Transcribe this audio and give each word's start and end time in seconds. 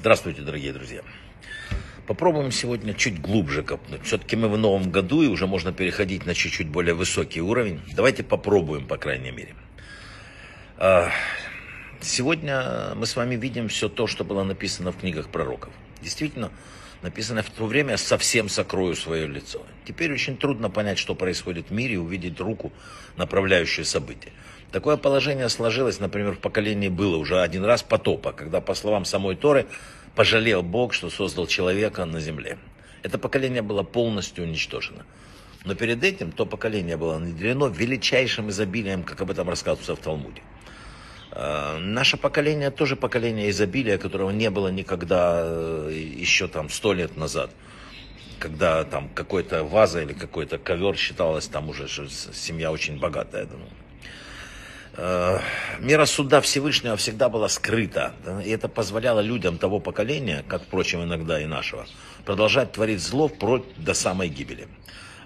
Здравствуйте, 0.00 0.40
дорогие 0.40 0.72
друзья. 0.72 1.02
Попробуем 2.06 2.50
сегодня 2.52 2.94
чуть 2.94 3.20
глубже 3.20 3.62
копнуть. 3.62 4.02
Все-таки 4.02 4.34
мы 4.34 4.48
в 4.48 4.56
новом 4.56 4.90
году, 4.90 5.20
и 5.20 5.26
уже 5.26 5.46
можно 5.46 5.74
переходить 5.74 6.24
на 6.24 6.32
чуть-чуть 6.32 6.68
более 6.68 6.94
высокий 6.94 7.42
уровень. 7.42 7.82
Давайте 7.94 8.22
попробуем, 8.22 8.86
по 8.86 8.96
крайней 8.96 9.30
мере. 9.30 9.54
А, 10.78 11.10
сегодня 12.00 12.94
мы 12.96 13.04
с 13.04 13.14
вами 13.14 13.36
видим 13.36 13.68
все 13.68 13.90
то, 13.90 14.06
что 14.06 14.24
было 14.24 14.42
написано 14.42 14.90
в 14.90 14.96
книгах 14.96 15.28
пророков. 15.28 15.70
Действительно, 16.00 16.50
написано 17.02 17.42
в 17.42 17.50
то 17.50 17.66
время 17.66 17.96
«совсем 17.96 18.48
сокрою 18.48 18.94
свое 18.94 19.26
лицо». 19.26 19.62
Теперь 19.84 20.12
очень 20.12 20.36
трудно 20.36 20.70
понять, 20.70 20.98
что 20.98 21.14
происходит 21.14 21.70
в 21.70 21.72
мире, 21.72 21.98
увидеть 21.98 22.40
руку, 22.40 22.72
направляющую 23.16 23.84
события. 23.84 24.32
Такое 24.72 24.96
положение 24.96 25.48
сложилось, 25.48 25.98
например, 25.98 26.32
в 26.32 26.38
поколении 26.38 26.88
было 26.88 27.16
уже 27.16 27.40
один 27.40 27.64
раз 27.64 27.82
потопа, 27.82 28.32
когда, 28.32 28.60
по 28.60 28.74
словам 28.74 29.04
самой 29.04 29.34
Торы, 29.34 29.66
пожалел 30.14 30.62
Бог, 30.62 30.94
что 30.94 31.10
создал 31.10 31.46
человека 31.46 32.04
на 32.04 32.20
земле. 32.20 32.58
Это 33.02 33.18
поколение 33.18 33.62
было 33.62 33.82
полностью 33.82 34.44
уничтожено. 34.44 35.04
Но 35.64 35.74
перед 35.74 36.04
этим 36.04 36.32
то 36.32 36.46
поколение 36.46 36.96
было 36.96 37.18
наделено 37.18 37.68
величайшим 37.68 38.50
изобилием, 38.50 39.02
как 39.02 39.20
об 39.20 39.30
этом 39.30 39.48
рассказывается 39.48 39.96
в 39.96 39.98
Талмуде. 39.98 40.42
Э, 41.32 41.78
наше 41.78 42.16
поколение 42.16 42.70
тоже 42.70 42.96
поколение 42.96 43.50
изобилия, 43.50 43.98
которого 43.98 44.30
не 44.30 44.50
было 44.50 44.68
никогда 44.68 45.42
э, 45.44 45.92
еще 45.92 46.48
там 46.48 46.68
сто 46.68 46.92
лет 46.92 47.16
назад. 47.16 47.50
Когда 48.38 48.84
там 48.84 49.08
какой-то 49.08 49.64
ваза 49.64 50.02
или 50.02 50.12
какой-то 50.12 50.58
ковер 50.58 50.96
считалось 50.96 51.46
там 51.46 51.68
уже, 51.68 51.88
что 51.88 52.08
семья 52.08 52.72
очень 52.72 52.98
богатая. 52.98 53.46
Ну, 53.46 53.66
Э, 55.02 55.38
мера 55.78 56.04
суда 56.04 56.40
Всевышнего 56.40 56.96
всегда 56.96 57.28
была 57.28 57.48
скрыта. 57.48 58.12
И 58.44 58.50
это 58.50 58.68
позволяло 58.68 59.20
людям 59.20 59.58
того 59.58 59.80
поколения, 59.80 60.44
как, 60.46 60.62
впрочем, 60.62 61.02
иногда 61.02 61.40
и 61.40 61.46
нашего, 61.46 61.86
продолжать 62.24 62.72
творить 62.72 63.00
зло 63.00 63.28
вплоть 63.28 63.64
до 63.76 63.94
самой 63.94 64.28
гибели. 64.28 64.68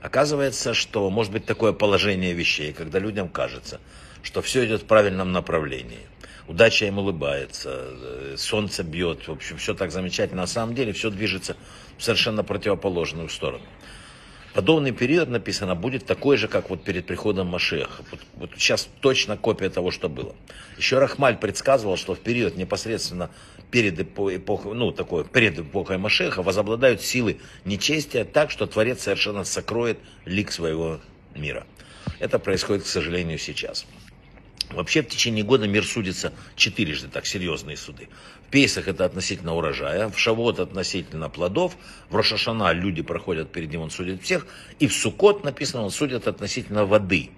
Оказывается, 0.01 0.75
что 0.75 1.09
может 1.11 1.33
быть 1.33 1.47
такое 1.47 1.73
положение 1.73 2.35
вещей, 2.35 2.73
когда 2.73 2.99
людям 2.99 3.29
кажется, 3.29 3.81
что 4.25 4.43
все 4.43 4.67
идет 4.67 4.83
в 4.83 4.87
правильном 4.87 5.31
направлении. 5.31 6.01
Удача 6.49 6.87
им 6.87 6.99
улыбается, 6.99 7.71
э, 7.73 8.35
солнце 8.37 8.83
бьет, 8.83 9.29
в 9.29 9.33
общем, 9.33 9.57
все 9.59 9.75
так 9.75 9.93
замечательно. 9.93 10.43
На 10.43 10.47
самом 10.47 10.75
деле 10.75 10.93
все 10.93 11.11
движется 11.11 11.57
в 11.97 12.03
совершенно 12.03 12.43
противоположную 12.43 13.29
сторону. 13.29 13.65
Подобный 14.53 14.93
период, 14.93 15.29
написано, 15.29 15.75
будет 15.75 16.07
такой 16.07 16.37
же, 16.37 16.47
как 16.47 16.71
вот 16.71 16.85
перед 16.85 17.07
приходом 17.07 17.49
Машеха. 17.49 18.05
Вот, 18.11 18.21
вот 18.35 18.51
сейчас 18.57 18.89
точно 19.01 19.37
копия 19.37 19.69
того, 19.69 19.91
что 19.91 20.09
было. 20.09 20.35
Еще 20.79 20.99
Рахмаль 20.99 21.37
предсказывал, 21.37 21.97
что 21.97 22.15
в 22.15 22.21
период 22.21 22.57
непосредственно 22.57 23.31
перед 23.73 23.99
эпохой, 23.99 24.75
ну, 24.75 24.93
такой, 24.93 25.25
перед 25.25 25.59
эпохой 25.59 25.99
Машеха 25.99 26.43
возобладают 26.43 27.01
силы 27.01 27.39
нечестия 27.65 28.25
так, 28.25 28.51
что 28.51 28.67
Творец 28.67 29.03
совершенно 29.03 29.45
сокроет 29.45 29.99
лик 30.25 30.53
своего 30.53 31.01
мира. 31.35 31.67
Это 32.21 32.39
происходит, 32.39 32.85
к 32.85 32.87
сожалению, 32.87 33.39
сейчас. 33.39 33.87
Вообще 34.75 35.03
в 35.03 35.09
течение 35.09 35.45
года 35.45 35.67
мир 35.67 35.85
судится 35.85 36.33
четырежды, 36.57 37.09
так 37.09 37.27
серьезные 37.27 37.77
суды. 37.77 38.09
В 38.47 38.51
Пейсах 38.51 38.89
это 38.89 39.05
относительно 39.05 39.55
урожая, 39.55 40.09
в 40.09 40.19
Шавот 40.19 40.61
относительно 40.61 41.29
плодов, 41.29 41.77
в 42.11 42.17
Рошашана 42.17 42.73
люди 42.73 43.03
проходят 43.03 43.51
перед 43.51 43.71
ним, 43.71 43.83
он 43.83 43.91
судит 43.91 44.23
всех, 44.23 44.47
и 44.79 44.87
в 44.87 44.93
Сукот 44.93 45.45
написано, 45.45 45.83
он 45.83 45.91
судит 45.91 46.27
относительно 46.29 46.85
воды. 46.85 47.31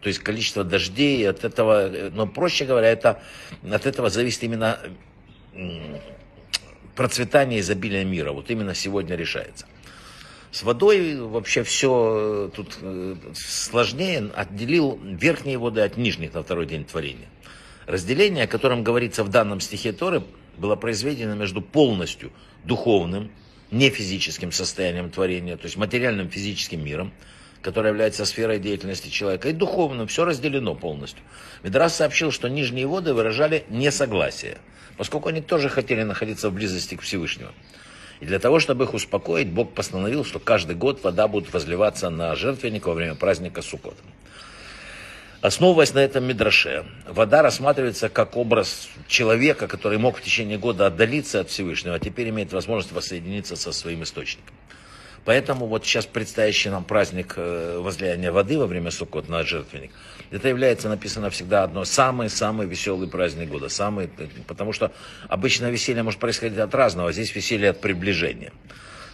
То 0.00 0.08
есть 0.08 0.20
количество 0.20 0.64
дождей, 0.64 1.28
от 1.28 1.44
этого, 1.44 1.90
но 2.12 2.26
проще 2.26 2.64
говоря, 2.64 2.88
это, 2.88 3.22
от 3.62 3.86
этого 3.86 4.10
зависит 4.10 4.42
именно 4.42 4.80
процветание 6.96 7.60
изобилия 7.60 8.04
мира. 8.04 8.32
Вот 8.32 8.50
именно 8.50 8.74
сегодня 8.74 9.14
решается. 9.14 9.66
С 10.52 10.62
водой 10.64 11.16
вообще 11.18 11.62
все 11.62 12.48
э, 12.50 12.50
тут 12.54 12.76
э, 12.82 13.16
сложнее. 13.34 14.30
Отделил 14.34 15.00
верхние 15.02 15.56
воды 15.56 15.80
от 15.80 15.96
нижних 15.96 16.34
на 16.34 16.42
второй 16.42 16.66
день 16.66 16.84
творения. 16.84 17.28
Разделение, 17.86 18.44
о 18.44 18.46
котором 18.46 18.84
говорится 18.84 19.24
в 19.24 19.30
данном 19.30 19.60
стихе 19.60 19.92
Торы, 19.92 20.22
было 20.58 20.76
произведено 20.76 21.34
между 21.34 21.62
полностью 21.62 22.32
духовным, 22.64 23.32
не 23.70 23.88
физическим 23.88 24.52
состоянием 24.52 25.10
творения, 25.10 25.56
то 25.56 25.64
есть 25.64 25.78
материальным 25.78 26.28
физическим 26.28 26.84
миром, 26.84 27.14
который 27.62 27.88
является 27.88 28.26
сферой 28.26 28.58
деятельности 28.58 29.08
человека, 29.08 29.48
и 29.48 29.52
духовным, 29.52 30.06
все 30.06 30.26
разделено 30.26 30.74
полностью. 30.74 31.24
Медрас 31.62 31.96
сообщил, 31.96 32.30
что 32.30 32.48
нижние 32.48 32.86
воды 32.86 33.14
выражали 33.14 33.64
несогласие, 33.70 34.58
поскольку 34.98 35.30
они 35.30 35.40
тоже 35.40 35.70
хотели 35.70 36.02
находиться 36.02 36.50
в 36.50 36.52
близости 36.52 36.94
к 36.94 37.00
Всевышнему. 37.00 37.52
И 38.22 38.24
для 38.24 38.38
того, 38.38 38.60
чтобы 38.60 38.84
их 38.84 38.94
успокоить, 38.94 39.48
Бог 39.48 39.72
постановил, 39.72 40.24
что 40.24 40.38
каждый 40.38 40.76
год 40.76 41.02
вода 41.02 41.26
будет 41.26 41.52
возливаться 41.52 42.08
на 42.08 42.36
жертвенник 42.36 42.86
во 42.86 42.94
время 42.94 43.16
праздника 43.16 43.62
Суккот. 43.62 43.96
Основываясь 45.40 45.92
на 45.92 45.98
этом 45.98 46.22
Мидраше, 46.22 46.86
вода 47.08 47.42
рассматривается 47.42 48.08
как 48.08 48.36
образ 48.36 48.88
человека, 49.08 49.66
который 49.66 49.98
мог 49.98 50.18
в 50.18 50.22
течение 50.22 50.56
года 50.56 50.86
отдалиться 50.86 51.40
от 51.40 51.50
Всевышнего, 51.50 51.96
а 51.96 51.98
теперь 51.98 52.28
имеет 52.28 52.52
возможность 52.52 52.92
воссоединиться 52.92 53.56
со 53.56 53.72
своим 53.72 54.04
источником. 54.04 54.54
Поэтому 55.24 55.66
вот 55.66 55.84
сейчас 55.84 56.06
предстоящий 56.06 56.68
нам 56.68 56.84
праздник 56.84 57.34
э, 57.36 57.78
возлияния 57.78 58.32
воды 58.32 58.58
во 58.58 58.66
время 58.66 58.90
Суккот 58.90 59.28
на 59.28 59.44
жертвенник, 59.44 59.92
это 60.32 60.48
является, 60.48 60.88
написано 60.88 61.30
всегда 61.30 61.62
одно, 61.62 61.84
самый-самый 61.84 62.66
веселый 62.66 63.08
праздник 63.08 63.48
года. 63.48 63.68
Самый, 63.68 64.10
потому 64.48 64.72
что 64.72 64.90
обычно 65.28 65.70
веселье 65.70 66.02
может 66.02 66.18
происходить 66.18 66.58
от 66.58 66.74
разного, 66.74 67.10
а 67.10 67.12
здесь 67.12 67.34
веселье 67.34 67.70
от 67.70 67.80
приближения. 67.80 68.52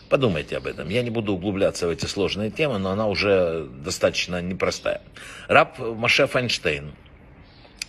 Подумайте 0.08 0.56
об 0.56 0.66
этом. 0.66 0.88
Я 0.88 1.02
не 1.02 1.10
буду 1.10 1.34
углубляться 1.34 1.86
в 1.86 1.91
эти 1.91 2.06
сложные 2.06 2.50
темы, 2.50 2.78
но 2.78 2.90
она 2.90 3.06
уже 3.06 3.69
достаточно 3.84 4.40
непростая. 4.40 5.02
Раб 5.48 5.78
Маше 5.78 6.26
Файнштейн 6.26 6.94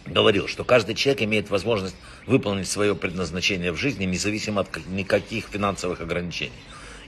говорил, 0.05 0.47
что 0.47 0.65
каждый 0.65 0.95
человек 0.95 1.21
имеет 1.21 1.49
возможность 1.49 1.95
выполнить 2.25 2.67
свое 2.67 2.95
предназначение 2.95 3.71
в 3.71 3.77
жизни, 3.77 4.03
независимо 4.03 4.61
от 4.61 4.87
никаких 4.87 5.45
финансовых 5.45 6.01
ограничений. 6.01 6.51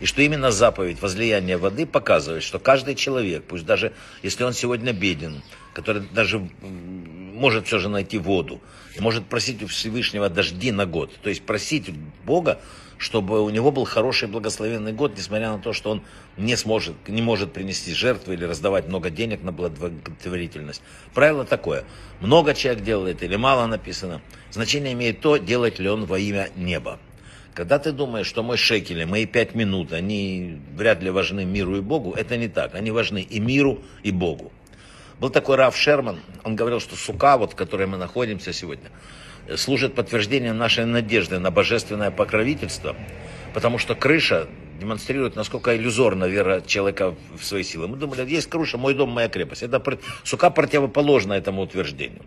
И 0.01 0.07
что 0.07 0.23
именно 0.23 0.50
заповедь 0.50 1.00
возлияния 1.00 1.59
воды 1.59 1.85
показывает, 1.85 2.41
что 2.41 2.57
каждый 2.57 2.95
человек, 2.95 3.44
пусть 3.44 3.66
даже 3.66 3.94
если 4.23 4.44
он 4.44 4.53
сегодня 4.53 4.94
беден, 4.94 5.44
который 5.73 6.01
даже 6.12 6.39
может 6.62 7.67
все 7.67 7.78
же 7.78 7.88
найти 7.88 8.17
воду, 8.17 8.59
может 9.00 9.28
просить 9.28 9.61
у 9.61 9.67
Всевышнего 9.67 10.28
дожди 10.28 10.72
на 10.72 10.88
год, 10.88 11.11
то 11.22 11.29
есть 11.29 11.44
просить 11.44 11.91
Бога, 12.25 12.59
чтобы 12.97 13.44
у 13.44 13.50
него 13.51 13.72
был 13.72 13.85
хороший 13.85 14.28
благословенный 14.28 14.91
год, 14.91 15.16
несмотря 15.16 15.51
на 15.51 15.59
то, 15.59 15.72
что 15.72 15.91
он 15.91 16.03
не 16.35 16.56
сможет, 16.56 16.95
не 17.07 17.22
может 17.22 17.53
принести 17.53 17.94
жертвы 17.94 18.34
или 18.34 18.45
раздавать 18.45 18.88
много 18.88 19.11
денег 19.11 19.44
на 19.44 19.51
благотворительность. 19.51 20.81
Правило 21.13 21.45
такое. 21.45 21.84
Много 22.22 22.56
человек 22.56 22.84
делает 22.84 23.22
или 23.22 23.35
мало 23.35 23.67
написано. 23.67 24.22
Значение 24.50 24.94
имеет 24.94 25.22
то, 25.22 25.38
делает 25.38 25.78
ли 25.78 25.90
он 25.90 26.06
во 26.06 26.17
имя 26.17 26.50
неба. 26.56 27.00
Когда 27.53 27.79
ты 27.79 27.91
думаешь, 27.91 28.28
что 28.28 28.44
мой 28.44 28.56
шекели, 28.56 29.03
мои 29.03 29.25
пять 29.25 29.56
минут, 29.56 29.91
они 29.91 30.59
вряд 30.75 31.01
ли 31.01 31.09
важны 31.09 31.44
миру 31.44 31.75
и 31.78 31.81
Богу, 31.81 32.13
это 32.13 32.38
не 32.38 32.47
так. 32.47 32.75
Они 32.75 32.91
важны 32.91 33.22
и 33.22 33.39
миру, 33.39 33.81
и 34.03 34.12
Богу. 34.12 34.53
Был 35.19 35.29
такой 35.29 35.57
Раф 35.57 35.75
Шерман, 35.75 36.19
он 36.44 36.56
говорил, 36.56 36.79
что 36.79 36.95
сука, 36.95 37.38
вот, 37.38 37.53
в 37.53 37.56
которой 37.56 37.88
мы 37.88 37.97
находимся 37.97 38.53
сегодня, 38.53 38.90
служит 39.56 39.95
подтверждением 39.95 40.57
нашей 40.57 40.85
надежды 40.85 41.40
на 41.40 41.51
божественное 41.51 42.09
покровительство, 42.09 42.95
потому 43.53 43.78
что 43.78 43.95
крыша 43.95 44.47
демонстрирует, 44.79 45.35
насколько 45.35 45.75
иллюзорна 45.75 46.25
вера 46.25 46.61
человека 46.61 47.16
в 47.38 47.44
свои 47.44 47.63
силы. 47.63 47.88
Мы 47.88 47.97
думали, 47.97 48.28
есть 48.28 48.50
крыша, 48.50 48.78
мой 48.78 48.95
дом, 48.95 49.09
моя 49.09 49.29
крепость. 49.29 49.61
Это 49.61 49.81
сука 50.23 50.50
противоположна 50.50 51.34
этому 51.34 51.61
утверждению. 51.61 52.23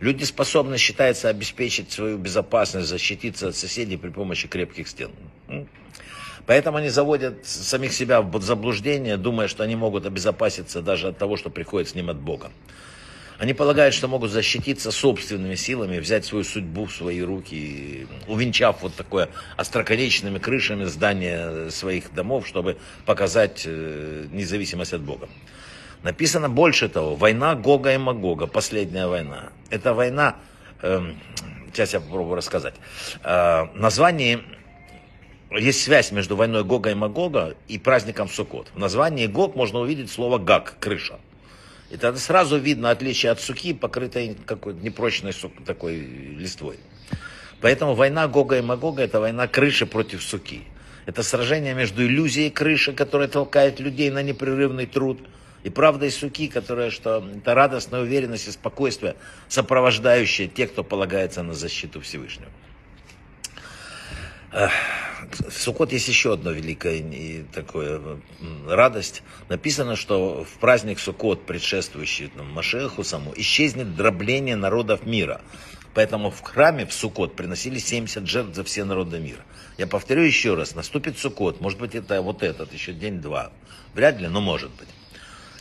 Люди 0.00 0.24
способны, 0.24 0.78
считается, 0.78 1.28
обеспечить 1.28 1.92
свою 1.92 2.16
безопасность, 2.16 2.88
защититься 2.88 3.48
от 3.48 3.56
соседей 3.56 3.98
при 3.98 4.08
помощи 4.08 4.48
крепких 4.48 4.88
стен. 4.88 5.10
Поэтому 6.46 6.78
они 6.78 6.88
заводят 6.88 7.46
самих 7.46 7.92
себя 7.92 8.22
в 8.22 8.42
заблуждение, 8.42 9.18
думая, 9.18 9.46
что 9.46 9.62
они 9.62 9.76
могут 9.76 10.06
обезопаситься 10.06 10.80
даже 10.80 11.08
от 11.08 11.18
того, 11.18 11.36
что 11.36 11.50
приходит 11.50 11.90
с 11.90 11.94
ним 11.94 12.08
от 12.08 12.16
Бога. 12.16 12.50
Они 13.38 13.54
полагают, 13.54 13.94
что 13.94 14.08
могут 14.08 14.30
защититься 14.30 14.90
собственными 14.90 15.54
силами, 15.54 15.98
взять 15.98 16.24
свою 16.24 16.44
судьбу 16.44 16.86
в 16.86 16.92
свои 16.92 17.22
руки, 17.22 18.06
увенчав 18.26 18.82
вот 18.82 18.94
такое 18.94 19.28
остроконечными 19.56 20.38
крышами 20.38 20.84
здания 20.84 21.70
своих 21.70 22.12
домов, 22.12 22.46
чтобы 22.46 22.76
показать 23.06 23.62
э, 23.64 24.26
независимость 24.30 24.92
от 24.92 25.00
Бога. 25.00 25.28
Написано 26.02 26.50
больше 26.50 26.88
того, 26.88 27.14
война 27.14 27.54
Гога 27.54 27.94
и 27.94 27.98
Магога, 27.98 28.46
последняя 28.46 29.06
война. 29.06 29.52
Это 29.70 29.94
война, 29.94 30.36
э, 30.82 31.12
сейчас 31.68 31.94
я 31.94 32.00
попробую 32.00 32.36
рассказать. 32.36 32.74
Э, 33.22 33.66
название, 33.74 34.42
есть 35.50 35.82
связь 35.82 36.10
между 36.10 36.36
войной 36.36 36.64
Гога 36.64 36.90
и 36.90 36.94
Магога 36.94 37.54
и 37.68 37.78
праздником 37.78 38.28
Суккот. 38.28 38.68
В 38.74 38.78
названии 38.78 39.26
Гог 39.26 39.54
можно 39.54 39.78
увидеть 39.78 40.10
слово 40.10 40.38
Гаг, 40.38 40.76
крыша. 40.80 41.18
И 41.90 41.96
тогда 41.96 42.18
сразу 42.18 42.56
видно 42.56 42.90
отличие 42.90 43.32
от 43.32 43.40
суки, 43.40 43.72
покрытой 43.72 44.36
какой-то 44.46 44.80
непрочной 44.80 45.32
такой 45.64 45.96
листвой. 45.98 46.78
Поэтому 47.60 47.94
война 47.94 48.26
Гога 48.26 48.58
и 48.58 48.62
Магога– 48.62 49.02
это 49.04 49.20
война 49.20 49.46
крыши 49.46 49.86
против 49.86 50.22
суки. 50.22 50.62
Это 51.06 51.22
сражение 51.22 51.74
между 51.74 52.04
иллюзией 52.04 52.50
крыши, 52.50 52.92
которая 52.92 53.28
толкает 53.28 53.80
людей 53.80 54.10
на 54.10 54.22
непрерывный 54.22 54.86
труд, 54.86 55.20
и 55.62 55.70
правдой 55.70 56.10
суки, 56.10 56.48
которая, 56.48 56.90
что 56.90 57.24
это 57.36 57.54
радостная 57.54 58.00
уверенность 58.00 58.48
и 58.48 58.50
спокойствие, 58.50 59.16
сопровождающие 59.48 60.48
тех, 60.48 60.72
кто 60.72 60.84
полагается 60.84 61.42
на 61.42 61.54
защиту 61.54 62.00
Всевышнего. 62.00 62.50
В 64.52 65.52
Суккот 65.52 65.92
есть 65.92 66.08
еще 66.08 66.32
одна 66.32 66.50
великая 66.50 67.44
такая 67.52 68.00
радость. 68.66 69.22
Написано, 69.48 69.94
что 69.94 70.44
в 70.44 70.58
праздник 70.58 70.98
Суккот, 70.98 71.46
предшествующий 71.46 72.28
там, 72.28 72.50
Машеху 72.50 73.04
саму, 73.04 73.32
исчезнет 73.36 73.94
дробление 73.94 74.56
народов 74.56 75.06
мира. 75.06 75.40
Поэтому 75.94 76.30
в 76.30 76.40
храме 76.40 76.86
в 76.86 76.92
Суккот 76.92 77.36
приносили 77.36 77.78
70 77.78 78.26
жертв 78.26 78.54
за 78.54 78.64
все 78.64 78.84
народы 78.84 79.18
мира. 79.18 79.44
Я 79.76 79.86
повторю 79.86 80.22
еще 80.22 80.54
раз, 80.54 80.74
наступит 80.74 81.18
Суккот, 81.18 81.60
может 81.60 81.78
быть 81.78 81.94
это 81.94 82.22
вот 82.22 82.42
этот, 82.42 82.72
еще 82.72 82.92
день-два. 82.92 83.52
Вряд 83.94 84.20
ли, 84.20 84.28
но 84.28 84.40
может 84.40 84.70
быть. 84.70 84.88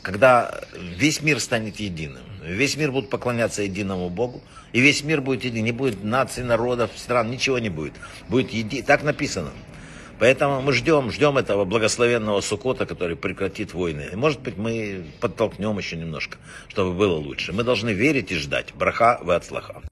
Когда 0.01 0.61
весь 0.77 1.21
мир 1.21 1.39
станет 1.39 1.79
единым, 1.79 2.23
весь 2.43 2.77
мир 2.77 2.91
будет 2.91 3.09
поклоняться 3.09 3.63
единому 3.63 4.09
Богу, 4.09 4.41
и 4.71 4.79
весь 4.79 5.03
мир 5.03 5.21
будет 5.21 5.43
един, 5.43 5.65
не 5.65 5.71
будет 5.71 6.03
наций, 6.03 6.43
народов, 6.43 6.91
стран, 6.95 7.29
ничего 7.29 7.59
не 7.59 7.69
будет. 7.69 7.93
Будет 8.29 8.51
еди... 8.51 8.81
Так 8.81 9.03
написано. 9.03 9.51
Поэтому 10.19 10.61
мы 10.61 10.73
ждем, 10.73 11.11
ждем 11.11 11.37
этого 11.37 11.63
благословенного 11.63 12.41
Сукота, 12.41 12.85
который 12.85 13.15
прекратит 13.15 13.73
войны. 13.73 14.09
И 14.11 14.15
может 14.15 14.41
быть 14.41 14.57
мы 14.57 15.05
подтолкнем 15.21 15.77
еще 15.77 15.95
немножко, 15.95 16.37
чтобы 16.67 16.93
было 16.93 17.15
лучше. 17.15 17.53
Мы 17.53 17.63
должны 17.63 17.91
верить 17.91 18.31
и 18.31 18.35
ждать. 18.35 18.73
Браха 18.75 19.19
в 19.21 19.29
отслаха. 19.31 19.81